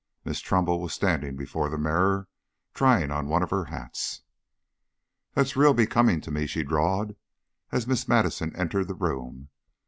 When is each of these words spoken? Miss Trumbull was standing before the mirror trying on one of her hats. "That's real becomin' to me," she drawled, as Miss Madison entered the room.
Miss 0.25 0.39
Trumbull 0.39 0.81
was 0.81 0.93
standing 0.93 1.35
before 1.35 1.69
the 1.69 1.77
mirror 1.77 2.27
trying 2.73 3.11
on 3.11 3.27
one 3.27 3.43
of 3.43 3.51
her 3.51 3.65
hats. 3.65 4.23
"That's 5.35 5.55
real 5.55 5.75
becomin' 5.75 6.21
to 6.21 6.31
me," 6.31 6.47
she 6.47 6.63
drawled, 6.63 7.15
as 7.71 7.85
Miss 7.85 8.07
Madison 8.07 8.51
entered 8.55 8.87
the 8.87 8.95
room. 8.95 9.49